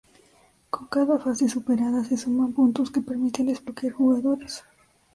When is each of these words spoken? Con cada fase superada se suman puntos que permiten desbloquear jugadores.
Con 0.73 0.83
cada 0.95 1.21
fase 1.25 1.45
superada 1.55 1.99
se 2.07 2.15
suman 2.23 2.51
puntos 2.57 2.89
que 2.93 3.05
permiten 3.09 3.45
desbloquear 3.49 3.93
jugadores. 3.99 4.53